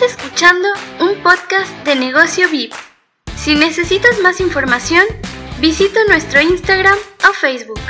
Estás 0.00 0.16
escuchando 0.16 0.68
un 1.00 1.20
podcast 1.24 1.72
de 1.84 1.96
negocio 1.96 2.48
VIP. 2.48 2.72
Si 3.34 3.56
necesitas 3.56 4.20
más 4.20 4.40
información, 4.40 5.04
visita 5.60 5.98
nuestro 6.06 6.40
Instagram 6.40 6.96
o 7.28 7.32
Facebook, 7.32 7.80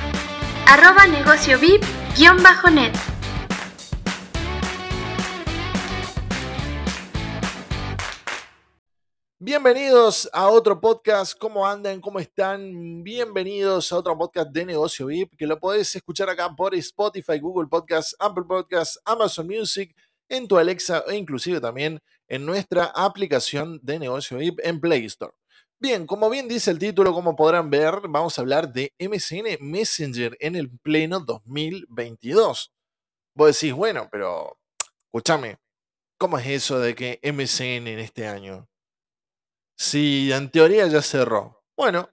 arroba 0.67 1.07
negocio 1.07 1.59
VIP-net. 1.59 2.95
Bienvenidos 9.39 10.31
a 10.33 10.49
otro 10.49 10.81
podcast. 10.81 11.39
¿Cómo 11.39 11.67
andan? 11.67 12.01
¿Cómo 12.01 12.21
están? 12.21 13.03
Bienvenidos 13.05 13.93
a 13.93 13.99
otro 13.99 14.17
podcast 14.17 14.49
de 14.49 14.65
Negocio 14.65 15.07
VIP 15.07 15.37
que 15.37 15.47
lo 15.47 15.61
podés 15.61 15.95
escuchar 15.95 16.31
acá 16.31 16.57
por 16.57 16.75
Spotify, 16.75 17.39
Google 17.39 17.69
Podcasts, 17.69 18.17
Apple 18.19 18.45
Podcasts, 18.49 18.99
Amazon 19.05 19.47
Music, 19.47 19.95
en 20.29 20.49
tu 20.49 20.59
Alexa 20.59 21.05
e 21.09 21.17
inclusive 21.17 21.61
también 21.61 22.01
en 22.29 22.45
nuestra 22.45 22.87
aplicación 22.95 23.81
de 23.83 23.99
Negocio 23.99 24.39
VIP 24.39 24.61
en 24.63 24.81
Play 24.81 25.05
Store. 25.07 25.33
Bien, 25.81 26.07
como 26.07 26.29
bien 26.29 26.49
dice 26.49 26.73
el 26.73 26.79
título, 26.79 27.13
como 27.13 27.37
podrán 27.37 27.71
ver, 27.71 28.01
vamos 28.09 28.37
a 28.37 28.43
hablar 28.43 28.73
de 28.73 28.93
MSN 28.99 29.59
Messenger 29.61 30.37
en 30.41 30.57
el 30.57 30.71
pleno 30.71 31.21
2022. 31.21 32.73
Vos 33.35 33.55
decís, 33.55 33.73
bueno, 33.73 34.09
pero 34.11 34.59
escúchame, 35.05 35.59
¿cómo 36.19 36.37
es 36.39 36.47
eso 36.49 36.81
de 36.81 36.97
que 36.97 37.21
MSN 37.23 37.87
en 37.87 38.01
este 38.01 38.27
año? 38.27 38.69
Si 39.77 40.33
en 40.33 40.51
teoría 40.51 40.89
ya 40.89 41.01
cerró. 41.01 41.63
Bueno, 41.77 42.11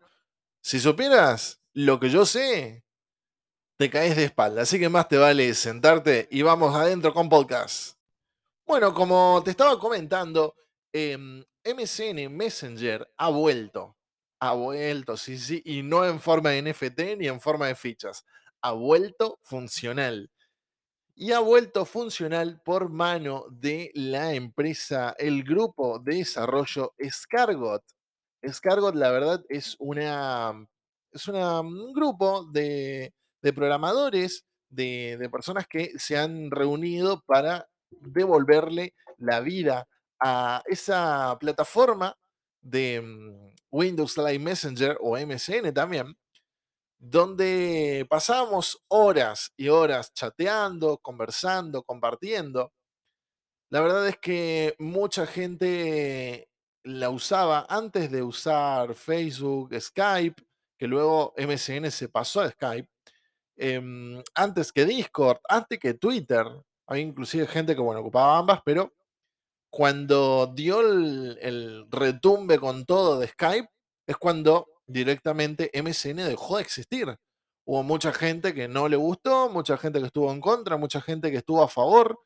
si 0.61 0.79
supieras 0.79 1.59
lo 1.73 1.99
que 1.99 2.11
yo 2.11 2.25
sé, 2.27 2.85
te 3.77 3.89
caes 3.89 4.15
de 4.15 4.25
espalda. 4.25 4.61
Así 4.61 4.79
que 4.79 4.89
más 4.89 5.07
te 5.07 5.17
vale 5.17 5.53
sentarte 5.55 6.27
y 6.31 6.43
vamos 6.43 6.75
adentro 6.75 7.13
con 7.13 7.29
podcast. 7.29 7.94
Bueno, 8.65 8.93
como 8.93 9.41
te 9.43 9.51
estaba 9.51 9.79
comentando, 9.79 10.55
MSN 10.91 12.19
em, 12.19 12.31
Messenger 12.31 13.07
ha 13.17 13.29
vuelto. 13.29 13.95
Ha 14.39 14.53
vuelto, 14.53 15.17
sí, 15.17 15.37
sí, 15.37 15.61
y 15.65 15.83
no 15.83 16.05
en 16.05 16.19
forma 16.19 16.51
de 16.51 16.61
NFT 16.61 17.17
ni 17.17 17.27
en 17.27 17.39
forma 17.39 17.67
de 17.67 17.75
fichas. 17.75 18.25
Ha 18.61 18.71
vuelto 18.71 19.39
funcional 19.43 20.29
y 21.15 21.31
ha 21.31 21.39
vuelto 21.39 21.85
funcional 21.85 22.61
por 22.63 22.89
mano 22.89 23.45
de 23.49 23.91
la 23.93 24.33
empresa, 24.33 25.15
el 25.17 25.43
grupo 25.43 25.99
de 25.99 26.15
desarrollo 26.17 26.93
Scargot. 27.09 27.83
Scargot, 28.47 28.95
la 28.95 29.11
verdad, 29.11 29.43
es, 29.49 29.75
una, 29.79 30.67
es 31.11 31.27
un 31.27 31.93
grupo 31.93 32.45
de, 32.51 33.13
programadores, 33.55 34.45
de, 34.69 35.29
personas 35.31 35.67
que 35.67 35.91
se 35.97 36.17
han 36.17 36.51
reunido 36.51 37.21
para 37.25 37.67
devolverle 37.89 38.93
la 39.17 39.39
vida 39.39 39.87
a 40.19 40.63
esa 40.65 41.37
plataforma 41.39 42.17
de 42.61 43.01
mm, 43.01 43.55
Windows 43.71 44.17
Live 44.17 44.39
Messenger 44.39 44.97
o 45.01 45.17
MSN 45.17 45.73
también, 45.73 46.17
donde 46.97 48.05
pasábamos 48.09 48.83
horas 48.87 49.51
y 49.57 49.69
horas 49.69 50.13
chateando, 50.13 50.97
conversando, 50.97 51.83
compartiendo. 51.83 52.73
La 53.69 53.81
verdad 53.81 54.07
es 54.07 54.17
que 54.17 54.75
mucha 54.79 55.27
gente 55.27 56.49
la 56.83 57.09
usaba 57.09 57.65
antes 57.69 58.11
de 58.11 58.23
usar 58.23 58.95
Facebook, 58.95 59.75
Skype, 59.79 60.41
que 60.77 60.87
luego 60.87 61.33
MSN 61.37 61.91
se 61.91 62.09
pasó 62.09 62.41
a 62.41 62.51
Skype, 62.51 62.87
em, 63.57 64.21
antes 64.35 64.71
que 64.71 64.85
Discord, 64.85 65.39
antes 65.49 65.79
que 65.79 65.93
Twitter. 65.95 66.45
Hay 66.87 67.01
inclusive 67.01 67.47
gente 67.47 67.75
que, 67.75 67.81
bueno, 67.81 68.01
ocupaba 68.01 68.37
ambas, 68.37 68.61
pero 68.65 68.93
cuando 69.69 70.47
dio 70.55 70.81
el, 70.81 71.37
el 71.41 71.87
retumbe 71.91 72.59
con 72.59 72.85
todo 72.85 73.19
de 73.19 73.27
Skype, 73.27 73.69
es 74.07 74.17
cuando 74.17 74.67
directamente 74.87 75.71
MSN 75.73 76.17
dejó 76.17 76.57
de 76.57 76.63
existir. 76.63 77.17
Hubo 77.65 77.83
mucha 77.83 78.13
gente 78.13 78.53
que 78.53 78.67
no 78.67 78.87
le 78.87 78.95
gustó, 78.95 79.49
mucha 79.49 79.77
gente 79.77 79.99
que 79.99 80.05
estuvo 80.05 80.31
en 80.31 80.39
contra, 80.39 80.77
mucha 80.77 81.01
gente 81.01 81.31
que 81.31 81.37
estuvo 81.37 81.63
a 81.63 81.67
favor. 81.67 82.19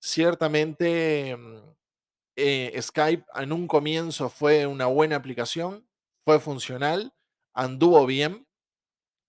Ciertamente 0.00 1.36
mm, 1.36 1.58
eh, 2.36 2.82
Skype 2.82 3.24
en 3.36 3.52
un 3.52 3.68
comienzo 3.68 4.28
fue 4.28 4.66
una 4.66 4.86
buena 4.86 5.16
aplicación, 5.16 5.86
fue 6.24 6.40
funcional, 6.40 7.14
anduvo 7.54 8.04
bien, 8.06 8.46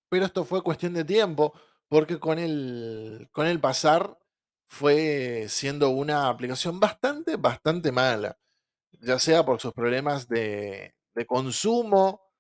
pero 0.10 0.26
esto 0.26 0.46
fue 0.46 0.64
cuestión 0.64 0.94
de 0.94 1.06
tiempo 1.06 1.54
porque 1.88 2.20
con 2.20 2.40
el, 2.40 3.30
con 3.32 3.48
el 3.48 3.60
pasar 3.60 4.18
fue 4.72 5.48
siendo 5.50 5.90
una 5.92 6.30
aplicación 6.30 6.80
bastante, 6.80 7.36
bastante 7.36 7.92
mala, 7.92 8.38
ya 9.02 9.20
sea 9.20 9.46
por 9.46 9.60
sus 9.60 9.74
problemas 9.74 10.28
de, 10.28 10.96
de 11.14 11.26
consumo, 11.26 12.32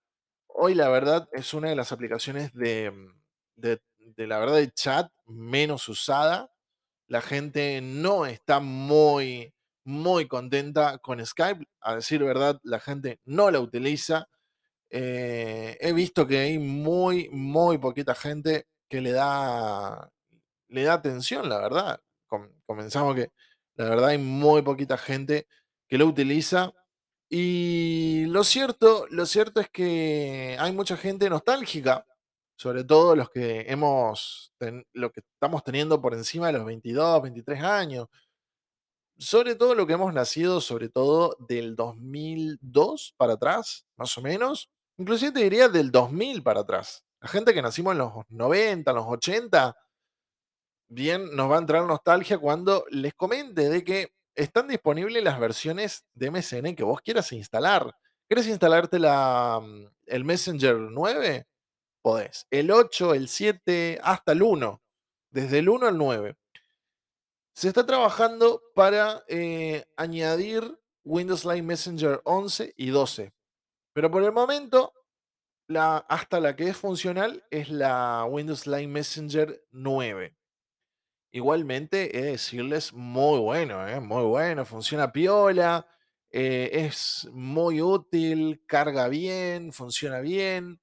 Hoy 0.54 0.76
la 0.76 0.90
verdad 0.90 1.30
es 1.32 1.54
una 1.54 1.70
de 1.70 1.76
las 1.76 1.92
aplicaciones 1.92 2.54
de, 2.54 2.92
mm, 2.92 3.22
de, 3.56 4.28
la 4.28 4.40
verdad 4.40 4.56
de 4.58 4.72
chat 4.72 5.12
menos 5.26 5.88
usada. 5.90 6.52
La 7.08 7.22
gente 7.22 7.82
no 7.82 8.26
está 8.26 8.60
muy, 8.60 9.54
muy 9.86 10.28
contenta 10.28 10.98
con 11.00 11.26
Skype. 11.26 11.66
A 11.82 11.96
decir 11.96 12.24
verdad, 12.24 12.60
la 12.64 12.80
gente 12.80 13.20
no 13.26 13.52
la 13.52 13.60
utiliza. 13.60 14.30
Eh, 14.90 15.78
he 15.82 15.94
visto 15.94 16.28
que 16.28 16.40
hay 16.40 16.60
muy, 16.60 17.30
muy 17.32 17.78
poquita 17.78 18.16
gente 18.16 18.68
que 18.90 19.02
le 19.02 19.12
da, 19.14 20.12
le 20.70 20.84
da 20.84 20.94
atención, 20.94 21.50
la 21.50 21.60
verdad. 21.60 22.02
Comenzamos 22.66 23.16
que 23.16 23.30
la 23.76 23.90
verdad 23.90 24.10
hay 24.10 24.18
muy 24.18 24.62
poquita 24.62 24.98
gente 24.98 25.48
que 25.88 25.98
lo 25.98 26.06
utiliza. 26.08 26.74
Y 27.30 28.26
lo 28.28 28.44
cierto, 28.44 29.08
lo 29.10 29.26
cierto 29.26 29.62
es 29.62 29.70
que 29.70 30.58
hay 30.60 30.74
mucha 30.74 30.98
gente 30.98 31.30
nostálgica, 31.30 32.06
sobre 32.58 32.84
todo 32.84 33.16
los 33.16 33.30
que 33.30 33.66
hemos, 33.70 34.54
lo 34.94 35.12
que 35.12 35.22
estamos 35.22 35.64
teniendo 35.64 36.02
por 36.02 36.14
encima 36.14 36.48
de 36.48 36.54
los 36.54 36.66
22, 36.66 37.22
23 37.22 37.64
años, 37.64 38.08
sobre 39.18 39.56
todo 39.56 39.76
lo 39.76 39.88
que 39.88 39.94
hemos 39.94 40.14
nacido, 40.14 40.62
sobre 40.62 40.90
todo 40.90 41.38
del 41.48 41.76
2002 41.76 43.14
para 43.18 43.34
atrás, 43.34 43.86
más 43.96 44.18
o 44.18 44.22
menos, 44.22 44.70
inclusive 44.98 45.32
te 45.32 45.44
diría 45.44 45.70
del 45.70 45.92
2000 45.92 46.44
para 46.44 46.62
atrás. 46.62 47.04
La 47.22 47.30
gente 47.30 47.54
que 47.54 47.62
nacimos 47.62 47.92
en 47.94 48.00
los 48.00 48.14
90, 48.30 48.92
en 48.92 48.98
los 48.98 49.06
80, 49.08 49.76
bien 50.92 51.34
nos 51.36 51.50
va 51.50 51.56
a 51.56 51.60
entrar 51.60 51.86
nostalgia 51.86 52.38
cuando 52.38 52.86
les 52.90 53.14
comente 53.14 53.70
de 53.70 53.84
que 53.84 54.14
están 54.36 54.68
disponibles 54.68 55.24
las 55.24 55.40
versiones 55.40 56.06
de 56.14 56.30
MSN 56.30 56.76
que 56.76 56.84
vos 56.84 57.02
quieras 57.02 57.32
instalar. 57.32 57.96
¿Quieres 58.28 58.48
instalarte 58.48 59.00
la, 59.00 59.60
mm, 59.62 59.86
el 60.08 60.26
Messenger 60.26 60.76
9? 60.76 61.48
Podés. 62.02 62.46
El 62.50 62.72
8, 62.72 63.14
el 63.14 63.30
7, 63.30 64.00
hasta 64.04 64.34
el 64.34 64.44
1. 64.44 64.82
Desde 65.30 65.60
el 65.60 65.70
1 65.70 65.88
al 65.88 65.98
9. 65.98 66.36
Se 67.54 67.68
está 67.70 67.86
trabajando 67.86 68.62
para 68.76 69.24
eh, 69.28 69.86
añadir 69.96 70.78
Windows 71.04 71.46
Live 71.46 71.62
Messenger 71.62 72.22
11 72.26 72.74
y 72.76 72.90
12. 72.90 73.34
Pero 73.94 74.12
por 74.12 74.24
el 74.24 74.32
momento, 74.32 74.94
la, 75.68 75.98
hasta 75.98 76.40
la 76.40 76.56
que 76.56 76.70
es 76.70 76.78
funcional 76.78 77.46
es 77.50 77.70
la 77.70 78.26
Windows 78.30 78.68
Live 78.68 78.88
Messenger 78.88 79.64
9. 79.72 80.36
Igualmente, 81.34 82.18
he 82.18 82.22
de 82.24 82.32
decirles, 82.32 82.92
muy 82.94 83.40
bueno, 83.40 83.88
¿eh? 83.88 84.02
muy 84.02 84.24
bueno, 84.24 84.66
funciona 84.66 85.14
piola, 85.14 85.88
eh, 86.30 86.70
es 86.74 87.28
muy 87.32 87.82
útil, 87.82 88.62
carga 88.68 89.08
bien, 89.08 89.72
funciona 89.72 90.20
bien. 90.20 90.82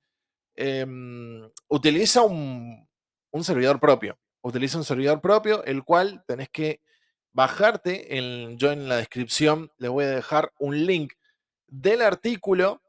Em, 0.57 1.51
utiliza 1.69 2.23
un, 2.23 2.89
servidor 3.43 3.79
propio, 3.79 4.19
utiliza 4.43 4.79
un 4.79 4.85
servidor 4.85 5.21
propio, 5.21 5.63
el 5.65 5.85
cual 5.85 6.25
tenés 6.27 6.49
que 6.49 6.81
bajarte. 7.33 8.09
yo 8.57 8.73
en 8.73 8.89
la 8.89 8.97
descripción 8.97 9.71
les 9.79 9.91
voy 9.91 10.05
a 10.05 10.11
dejar 10.11 10.53
un 10.59 10.87
link 10.87 11.13
del 11.67 12.03
artículo 12.03 12.83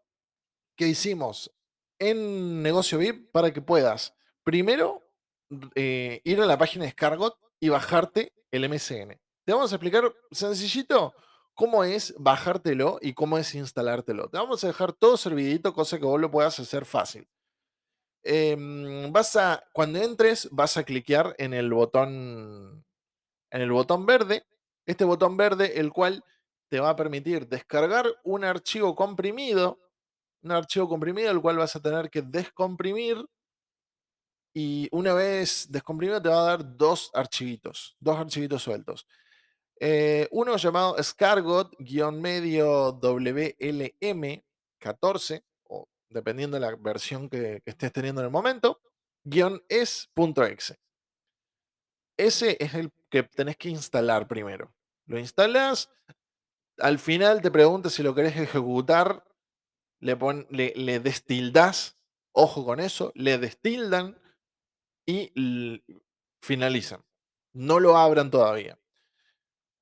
que 0.75 0.87
hicimos 0.87 1.51
en 1.99 2.63
Negocio 2.63 2.97
VIP 2.97 3.31
para 3.31 3.51
que 3.53 3.61
puedas 3.61 4.15
primero 4.43 5.03
eh, 5.75 6.21
ir 6.23 6.41
a 6.41 6.45
la 6.45 6.57
página 6.57 6.85
de 6.85 6.91
Scargot 6.91 7.37
y 7.59 7.69
bajarte 7.69 8.33
el 8.51 8.69
MSN. 8.69 9.19
Te 9.45 9.53
vamos 9.53 9.71
a 9.71 9.75
explicar 9.75 10.13
sencillito 10.31 11.13
cómo 11.53 11.83
es 11.83 12.13
bajártelo 12.17 12.99
y 13.01 13.13
cómo 13.13 13.37
es 13.37 13.53
instalártelo. 13.55 14.29
Te 14.29 14.37
vamos 14.37 14.63
a 14.63 14.67
dejar 14.67 14.93
todo 14.93 15.17
servidito, 15.17 15.73
cosa 15.73 15.97
que 15.99 16.05
vos 16.05 16.19
lo 16.19 16.31
puedas 16.31 16.59
hacer 16.59 16.85
fácil. 16.85 17.27
Em, 18.23 19.11
vas 19.11 19.35
a, 19.35 19.63
cuando 19.73 19.99
entres, 19.99 20.47
vas 20.51 20.77
a 20.77 20.83
cliquear 20.83 21.35
en 21.37 21.53
el 21.53 21.73
botón, 21.73 22.85
en 23.51 23.61
el 23.61 23.71
botón 23.71 24.05
verde. 24.05 24.45
Este 24.85 25.05
botón 25.05 25.37
verde, 25.37 25.79
el 25.79 25.91
cual 25.91 26.23
te 26.69 26.79
va 26.79 26.91
a 26.91 26.95
permitir 26.95 27.47
descargar 27.47 28.05
un 28.23 28.43
archivo 28.43 28.95
comprimido, 28.95 29.79
un 30.43 30.51
archivo 30.51 30.87
comprimido, 30.87 31.31
el 31.31 31.41
cual 31.41 31.57
vas 31.57 31.75
a 31.75 31.81
tener 31.81 32.09
que 32.09 32.21
descomprimir 32.21 33.17
y 34.59 34.89
una 34.91 35.13
vez 35.13 35.67
descomprimido 35.69 36.21
te 36.21 36.27
va 36.27 36.41
a 36.41 36.57
dar 36.57 36.75
dos 36.75 37.09
archivitos, 37.13 37.95
dos 37.97 38.17
archivitos 38.17 38.61
sueltos. 38.61 39.07
Eh, 39.79 40.27
uno 40.31 40.57
llamado 40.57 41.01
Scargot-medio 41.01 42.99
WLM14, 42.99 45.43
o 45.69 45.87
dependiendo 46.09 46.59
de 46.59 46.61
la 46.61 46.75
versión 46.75 47.29
que, 47.29 47.61
estés 47.63 47.93
teniendo 47.93 48.19
en 48.19 48.25
el 48.25 48.31
momento, 48.31 48.81
es.exe. 49.69 50.77
Ese 52.17 52.57
es 52.59 52.73
el 52.73 52.91
que 53.09 53.23
tenés 53.23 53.55
que 53.55 53.69
instalar 53.69 54.27
primero. 54.27 54.73
Lo 55.05 55.17
instalas, 55.17 55.89
al 56.79 56.99
final 56.99 57.41
te 57.41 57.49
pregunta 57.49 57.89
si 57.89 58.03
lo 58.03 58.13
querés 58.13 58.35
ejecutar, 58.35 59.23
le, 60.01 60.17
le, 60.49 60.73
le 60.75 60.99
destildas, 60.99 61.97
ojo 62.33 62.65
con 62.65 62.81
eso, 62.81 63.13
le 63.15 63.37
destildan 63.37 64.18
y 65.09 65.83
finalizan. 66.41 67.03
No 67.53 67.79
lo 67.79 67.97
abran 67.97 68.29
todavía 68.29 68.77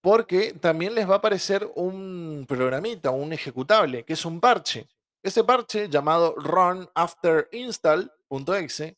porque 0.07 0.53
también 0.53 0.95
les 0.95 1.05
va 1.05 1.15
a 1.15 1.17
aparecer 1.17 1.69
un 1.75 2.45
programita, 2.47 3.11
un 3.11 3.33
ejecutable, 3.33 4.05
que 4.05 4.13
es 4.13 4.23
un 4.23 4.39
parche. 4.39 4.87
Ese 5.21 5.43
parche 5.43 5.89
llamado 5.89 6.33
run 6.37 6.89
after 6.95 7.49
install.exe 7.51 8.97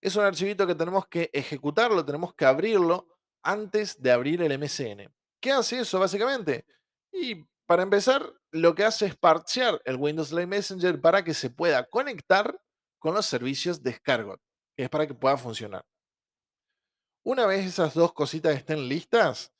es 0.00 0.16
un 0.16 0.24
archivito 0.24 0.66
que 0.66 0.74
tenemos 0.74 1.06
que 1.08 1.28
ejecutarlo, 1.32 2.04
tenemos 2.06 2.34
que 2.34 2.46
abrirlo 2.46 3.06
antes 3.42 4.00
de 4.00 4.10
abrir 4.10 4.40
el 4.40 4.58
MSN. 4.58 5.12
¿Qué 5.40 5.52
hace 5.52 5.80
eso 5.80 6.00
básicamente? 6.00 6.64
Y 7.12 7.44
para 7.66 7.82
empezar, 7.82 8.32
lo 8.50 8.74
que 8.74 8.84
hace 8.84 9.04
es 9.04 9.14
parchear 9.14 9.82
el 9.84 9.96
Windows 9.96 10.32
Live 10.32 10.46
Messenger 10.46 10.98
para 11.00 11.22
que 11.22 11.34
se 11.34 11.50
pueda 11.50 11.84
conectar 11.84 12.58
con 12.98 13.12
los 13.12 13.26
servicios 13.26 13.82
de 13.82 13.92
Scargot, 13.92 14.40
es 14.76 14.88
para 14.88 15.06
que 15.06 15.14
pueda 15.14 15.36
funcionar. 15.36 15.84
Una 17.24 17.46
vez 17.46 17.66
esas 17.66 17.94
dos 17.94 18.12
cositas 18.12 18.54
estén 18.56 18.88
listas, 18.88 19.52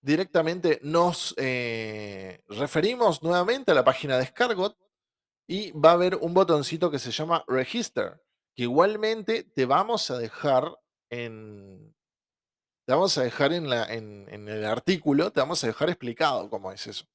directamente 0.00 0.80
nos 0.82 1.34
eh, 1.38 2.42
referimos 2.48 3.22
nuevamente 3.22 3.70
a 3.70 3.74
la 3.74 3.84
página 3.84 4.18
de 4.18 4.26
Scargot 4.26 4.76
y 5.46 5.72
va 5.72 5.90
a 5.90 5.94
haber 5.94 6.16
un 6.16 6.34
botoncito 6.34 6.90
que 6.90 6.98
se 6.98 7.10
llama 7.10 7.44
Register, 7.46 8.22
que 8.54 8.64
igualmente 8.64 9.44
te 9.44 9.66
vamos 9.66 10.10
a 10.10 10.18
dejar 10.18 10.78
en, 11.10 11.94
te 12.86 12.92
vamos 12.92 13.16
a 13.18 13.22
dejar 13.22 13.52
en, 13.52 13.72
en, 13.72 14.48
el 14.48 14.64
artículo, 14.64 15.32
te 15.32 15.40
vamos 15.40 15.62
a 15.64 15.68
dejar 15.68 15.88
explicado 15.88 16.50
cómo 16.50 16.70
es 16.70 16.86
eso. 16.86 17.06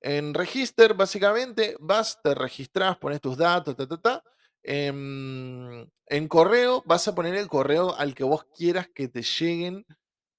En 0.00 0.34
Register, 0.34 0.94
básicamente, 0.94 1.76
vas, 1.78 2.20
te 2.22 2.34
registras, 2.34 2.96
pones 2.98 3.20
tus 3.20 3.36
datos, 3.36 3.76
ta, 3.76 3.86
ta, 3.86 3.96
ta. 3.96 4.24
En, 4.68 5.88
en 6.06 6.28
correo, 6.28 6.82
vas 6.86 7.06
a 7.06 7.14
poner 7.14 7.36
el 7.36 7.46
correo 7.46 7.94
al 7.96 8.14
que 8.16 8.24
vos 8.24 8.44
quieras 8.56 8.88
que 8.92 9.06
te 9.06 9.22
lleguen 9.22 9.86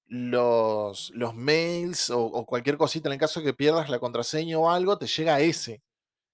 los, 0.06 1.10
los 1.14 1.34
mails 1.34 2.10
o, 2.10 2.44
cualquier 2.46 2.76
cosita, 2.76 3.08
en 3.08 3.14
el 3.14 3.18
caso 3.18 3.40
de 3.40 3.46
que 3.46 3.54
pierdas 3.54 3.88
la 3.88 3.98
contraseña 3.98 4.58
o 4.58 4.70
algo, 4.70 4.98
te 4.98 5.06
llega 5.06 5.40
ese. 5.40 5.82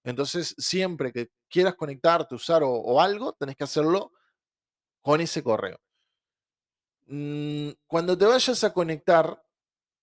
Entonces, 0.04 0.54
siempre 0.58 1.12
que 1.12 1.30
quieras 1.48 1.74
conectarte, 1.76 2.34
usar 2.34 2.62
o, 2.64 3.00
algo, 3.00 3.32
tenés 3.32 3.56
que 3.56 3.64
hacerlo 3.64 4.12
con 5.02 5.20
ese 5.20 5.42
correo. 5.42 5.78
Mm, 7.06 7.70
cuando 7.86 8.16
te 8.16 8.24
vayas 8.26 8.64
a 8.64 8.72
conectar, 8.72 9.40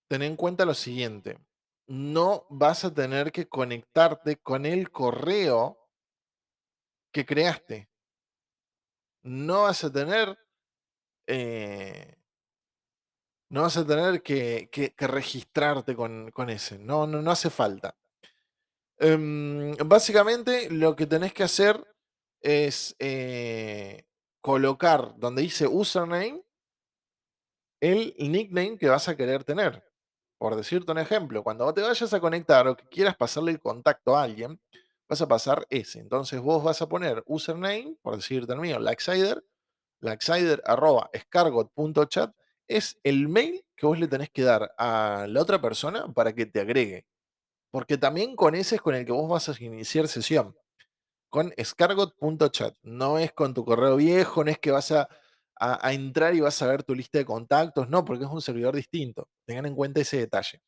ten 0.08 0.22
en 0.22 0.36
cuenta 0.36 0.64
lo 0.64 0.74
siguiente. 0.74 1.38
No 1.86 2.46
vas 2.48 2.84
a 2.84 2.94
tener 2.94 3.32
que 3.32 3.48
conectarte 3.48 4.36
con 4.36 4.66
el 4.66 4.90
correo 4.90 5.81
que 7.12 7.26
creaste. 7.26 7.88
No 9.22 9.62
vas 9.62 9.84
a 9.84 9.92
tener 9.92 10.38
eh, 11.26 12.16
no 13.52 13.62
vas 13.62 13.76
a 13.76 13.86
tener 13.86 14.22
que, 14.22 14.94
registrarte 14.98 15.94
con, 15.94 16.32
ese. 16.48 16.78
No, 16.78 17.06
no, 17.06 17.20
no 17.20 17.30
hace 17.30 17.50
falta. 17.50 17.94
Em, 18.98 19.74
básicamente 19.84 20.70
lo 20.70 20.96
que 20.96 21.06
tenés 21.06 21.34
que 21.34 21.42
hacer 21.42 21.84
es 22.40 22.96
eh, 22.98 24.06
colocar 24.40 25.14
donde 25.18 25.42
dice 25.42 25.66
username 25.66 26.42
el 27.80 28.14
nickname 28.18 28.78
que 28.78 28.88
vas 28.88 29.08
a 29.08 29.16
querer 29.16 29.44
tener. 29.44 29.84
Por 30.38 30.56
decirte 30.56 30.90
un 30.90 30.98
ejemplo, 30.98 31.42
cuando 31.42 31.72
te 31.74 31.82
vayas 31.82 32.12
a 32.14 32.20
conectar 32.20 32.66
o 32.66 32.76
que 32.76 32.84
quieras 32.88 33.16
pasarle 33.16 33.52
el 33.52 33.60
contacto 33.60 34.16
a 34.16 34.22
alguien, 34.22 34.58
vas 35.12 35.20
a 35.20 35.28
pasar 35.28 35.66
ese. 35.68 36.00
Entonces 36.00 36.40
vos 36.40 36.64
vas 36.64 36.80
a 36.80 36.88
poner 36.88 37.22
username, 37.26 37.96
por 38.00 38.16
decirte 38.16 38.54
el 38.54 38.60
mío, 38.60 38.78
Laxider, 38.78 39.44
laxider.escargot.chat 40.00 42.34
es 42.66 42.98
el 43.02 43.28
mail 43.28 43.62
que 43.76 43.84
vos 43.86 43.98
le 43.98 44.08
tenés 44.08 44.30
que 44.30 44.40
dar 44.42 44.74
a 44.78 45.26
la 45.28 45.42
otra 45.42 45.60
persona 45.60 46.10
para 46.14 46.34
que 46.34 46.46
te 46.46 46.60
agregue. 46.60 47.04
Porque 47.70 47.98
también 47.98 48.36
con 48.36 48.54
ese 48.54 48.76
es 48.76 48.80
con 48.80 48.94
el 48.94 49.04
que 49.04 49.12
vos 49.12 49.28
vas 49.28 49.50
a 49.50 49.54
iniciar 49.62 50.08
sesión. 50.08 50.56
Con 51.30 51.52
escargot.chat. 51.56 52.76
No 52.82 53.18
es 53.18 53.32
con 53.32 53.52
tu 53.54 53.64
correo 53.66 53.96
viejo, 53.96 54.44
no 54.44 54.50
es 54.50 54.58
que 54.58 54.70
vas 54.70 54.92
a, 54.92 55.08
entrar 55.92 56.34
y 56.34 56.40
vas 56.40 56.62
a 56.62 56.66
ver 56.68 56.82
tu 56.84 56.94
lista 56.94 57.18
de 57.18 57.26
contactos. 57.26 57.90
No, 57.90 58.04
porque 58.04 58.24
es 58.24 58.30
un 58.30 58.40
servidor 58.40 58.74
distinto. 58.76 59.28
Tengan 59.46 59.66
en 59.66 59.74
cuenta 59.74 60.00
ese 60.00 60.16
detalle. 60.18 60.62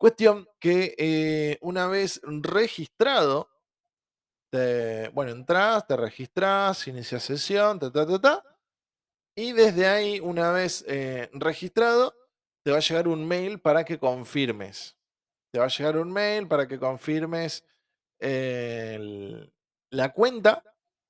Cuestión 0.00 0.48
que 0.58 0.94
eh, 0.96 1.58
una 1.60 1.86
vez 1.86 2.22
registrado, 2.24 3.50
bueno, 5.12 5.32
entras, 5.32 5.86
te 5.86 5.94
registras, 5.94 6.88
inicias 6.88 7.22
sesión, 7.22 7.78
ta, 7.78 7.92
ta, 7.92 8.06
ta, 8.06 8.18
ta, 8.18 8.44
y 9.36 9.52
desde 9.52 9.86
ahí, 9.86 10.18
una 10.18 10.52
vez 10.52 10.86
eh, 10.88 11.28
registrado, 11.34 12.14
te 12.64 12.70
va 12.70 12.78
a 12.78 12.80
llegar 12.80 13.08
un 13.08 13.28
mail 13.28 13.60
para 13.60 13.84
que 13.84 13.98
confirmes. 13.98 14.96
Te 15.52 15.58
va 15.58 15.66
a 15.66 15.68
llegar 15.68 15.98
un 15.98 16.10
mail 16.10 16.48
para 16.48 16.66
que 16.66 16.78
confirmes 16.78 17.62
la 19.90 20.12
cuenta 20.14 20.62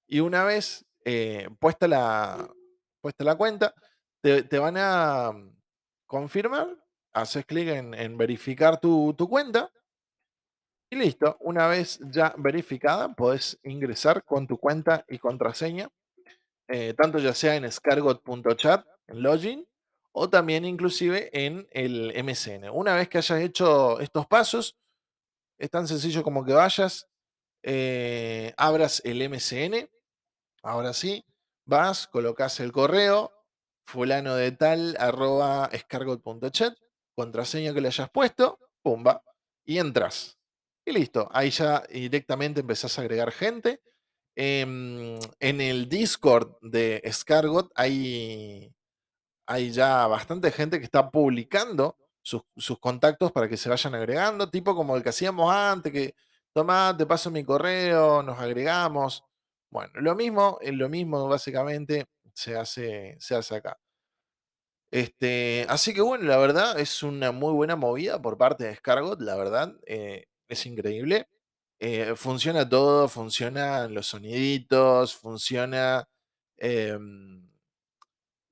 y 0.08 0.18
una 0.18 0.42
vez 0.42 0.84
eh, 1.04 1.48
puesta, 1.60 1.86
la, 1.86 2.52
puesta 3.00 3.22
la 3.22 3.36
cuenta, 3.36 3.72
te, 4.20 4.58
van 4.58 4.76
a 4.76 5.32
confirmar, 6.06 6.68
haces 7.12 7.44
clic 7.46 7.68
en, 7.68 8.16
verificar 8.16 8.80
tu, 8.80 9.14
tu, 9.14 9.28
cuenta 9.28 9.70
y 10.90 10.96
listo. 10.96 11.36
Una 11.40 11.66
vez 11.66 12.00
ya 12.10 12.34
verificada, 12.38 13.14
podés 13.14 13.58
ingresar 13.62 14.24
con 14.24 14.46
tu 14.46 14.58
cuenta 14.58 15.04
y 15.08 15.18
contraseña 15.18 15.90
eh, 16.72 16.94
tanto 16.94 17.18
ya 17.18 17.34
sea 17.34 17.56
en 17.56 17.70
scargot.chat, 17.70 18.86
en 19.08 19.22
login, 19.22 19.68
o 20.12 20.30
también 20.30 20.64
inclusive 20.64 21.28
en 21.32 21.66
el 21.72 22.12
MSN. 22.24 22.70
Una 22.70 22.94
vez 22.94 23.08
que 23.08 23.18
hayas 23.18 23.40
hecho 23.40 23.98
estos 23.98 24.26
pasos, 24.28 24.76
es 25.58 25.68
tan 25.68 25.88
sencillo 25.88 26.22
como 26.22 26.44
que 26.44 26.52
vayas, 26.52 27.08
eh, 27.64 28.54
abras 28.56 29.02
el 29.04 29.28
MSN, 29.28 29.90
ahora 30.62 30.92
sí, 30.92 31.24
vas, 31.66 32.06
colocas 32.06 32.60
el 32.60 32.70
correo, 32.70 33.32
fulano 33.84 34.36
de 34.36 34.52
tal, 34.52 34.96
arroba 35.00 35.68
escargot.chat, 35.72 36.74
contraseña 37.20 37.74
que 37.74 37.80
le 37.80 37.88
hayas 37.88 38.10
puesto, 38.10 38.58
pumba, 38.82 39.22
y 39.64 39.78
entras. 39.78 40.38
Y 40.84 40.92
listo, 40.92 41.28
ahí 41.32 41.50
ya 41.50 41.82
directamente 41.90 42.60
empezás 42.60 42.98
a 42.98 43.02
agregar 43.02 43.30
gente 43.30 43.80
Em, 44.36 45.18
en 45.40 45.60
el 45.60 45.88
Discord 45.88 46.56
de 46.62 47.02
Scargot 47.12 47.70
hay, 47.74 48.74
hay 49.46 49.70
ya 49.72 50.06
bastante 50.06 50.50
gente 50.50 50.78
que 50.78 50.84
está 50.84 51.10
publicando 51.10 51.96
sus, 52.22 52.42
contactos 52.80 53.32
para 53.32 53.48
que 53.48 53.56
se 53.56 53.68
vayan 53.68 53.94
agregando, 53.94 54.50
tipo 54.50 54.74
como 54.74 54.96
el 54.96 55.02
que 55.02 55.10
hacíamos 55.10 55.52
antes, 55.52 55.92
que 55.92 56.14
toma, 56.54 56.94
te 56.96 57.06
paso 57.06 57.30
mi 57.30 57.44
correo, 57.44 58.22
nos 58.22 58.38
agregamos. 58.38 59.24
Bueno, 59.70 59.92
lo 59.96 60.14
mismo, 60.14 60.58
lo 60.62 60.88
mismo 60.88 61.28
básicamente 61.28 62.06
se 62.34 62.56
hace, 62.56 63.16
se 63.20 63.34
hace 63.34 63.56
acá. 63.56 63.78
Este, 64.92 65.66
así 65.68 65.94
que 65.94 66.00
bueno, 66.00 66.24
la 66.24 66.36
verdad 66.38 66.78
es 66.80 67.02
una 67.04 67.30
muy 67.32 67.52
buena 67.52 67.76
movida 67.76 68.20
por 68.20 68.36
parte 68.36 68.64
de 68.64 68.74
Scargot, 68.74 69.20
la 69.20 69.36
verdad, 69.36 69.74
eh, 69.86 70.26
es 70.48 70.66
increíble. 70.66 71.28
Eh, 71.78 72.14
funciona 72.16 72.68
todo, 72.68 73.08
funcionan 73.08 73.94
los 73.94 74.08
soniditos, 74.08 75.14
funciona 75.16 76.08
em, 76.58 77.48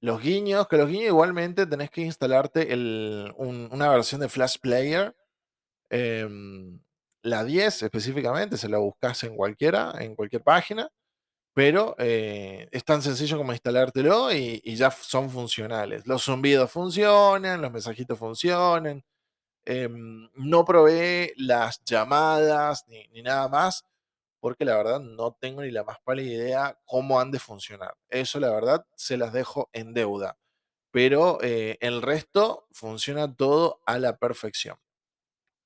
los 0.00 0.23
guiños, 0.23 0.68
que 0.68 0.76
los 0.76 0.88
guiños 0.88 1.09
igualmente 1.09 1.66
tenés 1.66 1.90
que 1.90 2.02
instalarte 2.02 2.73
una 3.37 3.88
versión 3.90 4.21
de 4.21 4.28
Flash 4.28 4.59
Player, 4.61 5.14
em, 5.90 6.80
la 7.23 7.45
10 7.45 7.83
específicamente, 7.83 8.57
se 8.59 8.68
la 8.68 8.78
buscas 8.78 9.25
en 9.25 9.37
cualquiera, 9.37 9.95
en 10.00 10.16
cualquier 10.16 10.42
página, 10.42 10.90
pero 11.59 11.97
eh, 11.99 12.69
es 12.71 12.85
tan 12.85 13.03
sencillo 13.03 13.37
como 13.37 13.50
instalártelo 13.53 14.33
y, 14.33 14.62
ya 14.77 14.93
son 14.93 15.29
funcionales. 15.29 16.07
Los 16.07 16.23
zumbidos 16.25 16.71
funcionan, 16.71 17.61
los 17.61 17.73
mensajitos 17.73 18.17
funcionan, 18.17 19.03
Em, 19.65 20.31
no 20.35 20.65
probé 20.65 21.35
las 21.37 21.83
llamadas 21.85 22.85
ni, 22.87 23.23
nada 23.23 23.49
más, 23.49 23.85
porque 24.41 24.65
la 24.65 24.77
verdad 24.77 25.00
no 25.00 25.33
tengo 25.33 25.62
ni 25.62 25.73
la 25.73 25.83
más 25.83 25.99
pálida 26.05 26.33
idea 26.33 26.79
cómo 26.87 27.19
han 27.19 27.33
de 27.33 27.41
funcionar. 27.41 27.97
Eso 28.09 28.38
la 28.38 28.53
verdad 28.53 28.87
se 28.95 29.17
las 29.17 29.33
dejo 29.33 29.69
en 29.73 29.95
deuda. 29.95 30.38
pero 30.93 31.38
eh, 31.43 31.79
el 31.81 32.03
resto 32.03 32.69
funciona 32.73 33.35
todo 33.35 33.81
a 33.87 33.99
la 33.99 34.19
perfección. 34.19 34.79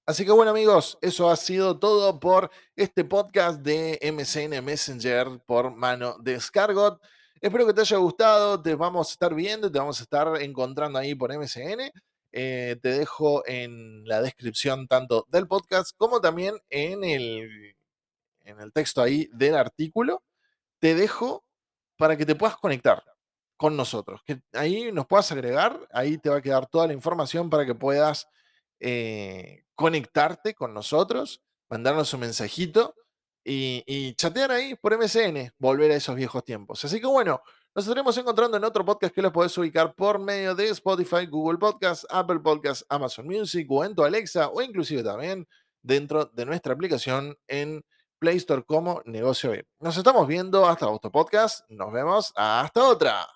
Así 0.05 0.25
que 0.25 0.33
bueno 0.33 0.51
amigos, 0.51 0.99
eso 1.01 1.31
ha 1.31 1.37
sido 1.37 1.79
todo 1.79 2.19
por 2.19 2.51
este 2.75 3.05
podcast 3.05 3.61
de 3.61 4.01
MCN 4.03 4.65
Messenger 4.65 5.41
por 5.47 5.71
mano 5.77 6.17
de 6.19 6.41
Scargot. 6.41 7.01
Espero 7.41 7.69
que 7.69 7.73
te 7.73 7.83
haya 7.83 7.99
gustado, 7.99 8.61
te 8.61 8.75
vamos 8.75 9.11
a 9.11 9.13
estar 9.13 9.33
viendo, 9.33 9.71
te 9.71 9.79
vamos 9.79 10.01
a 10.01 10.03
estar 10.03 10.43
encontrando 10.43 10.99
ahí 10.99 11.15
por 11.15 11.31
MCN. 11.33 11.93
Eh, 12.33 12.77
te 12.83 12.89
dejo 12.89 13.47
en 13.47 14.05
la 14.05 14.21
descripción 14.21 14.89
tanto 14.89 15.25
del 15.29 15.47
podcast 15.47 15.97
como 15.97 16.21
también 16.21 16.57
en 16.69 17.05
el, 17.05 17.77
en 18.41 18.61
el 18.61 18.73
texto 18.73 19.03
ahí 19.03 19.29
del 19.33 19.55
artículo. 19.55 20.25
Te 20.81 20.97
dejo 20.97 21.45
para 21.97 22.17
que 22.17 22.27
te 22.27 22.35
puedas 22.35 22.57
conectar 22.57 23.05
con 23.57 23.77
nosotros, 23.77 24.21
que 24.27 24.43
ahí 24.55 24.91
nos 24.91 25.07
puedas 25.07 25.31
agregar, 25.31 25.79
ahí 25.93 26.19
te 26.19 26.29
va 26.29 26.39
a 26.39 26.43
quedar 26.43 26.67
toda 26.67 26.89
la 26.89 26.93
información 26.93 27.49
para 27.49 27.65
que 27.65 27.77
puedas 27.77 28.27
eh, 28.81 29.63
conectarte 29.83 30.55
con 30.55 30.73
nosotros, 30.73 31.43
mandarnos 31.69 32.15
un 32.15 32.21
mensajito 32.21 32.95
y, 33.45 34.15
chatear 34.15 34.53
ahí 34.53 34.77
por 34.77 34.97
MCN, 34.97 35.53
volver 35.59 35.91
a 35.91 35.97
esos 35.97 36.15
viejos 36.15 36.45
tiempos. 36.45 36.85
Así 36.85 37.01
que 37.01 37.07
bueno, 37.09 37.43
nos 37.75 37.85
estaremos 37.85 38.17
encontrando 38.17 38.57
en 38.57 38.63
otro 38.63 38.85
podcast 38.85 39.13
que 39.13 39.23
los 39.23 39.33
podés 39.33 39.59
ubicar 39.59 39.93
por 39.97 40.21
medio 40.21 40.55
de 40.55 40.69
Spotify, 40.69 41.27
Google 41.27 41.59
Podcast, 41.59 42.05
Apple 42.11 42.39
Podcast, 42.39 42.83
Amazon 42.89 43.27
Music 43.27 43.67
o 43.71 43.85
en 43.85 43.95
tu 43.97 44.05
Alexa 44.05 44.49
o 44.51 44.63
inclusive 44.63 45.03
también 45.03 45.49
dentro 45.83 46.27
de 46.27 46.47
nuestra 46.47 46.75
aplicación 46.75 47.37
en 47.49 47.85
Play 48.21 48.37
Store 48.37 48.63
como 48.63 49.03
Negocio 49.05 49.51
B. 49.51 49.65
Nos 49.81 49.97
estamos 49.97 50.29
viendo 50.29 50.65
hasta 50.65 50.87
otro 50.87 51.11
podcast. 51.11 51.69
Nos 51.69 51.93
vemos 51.93 52.33
hasta 52.37 52.85
otra. 52.85 53.27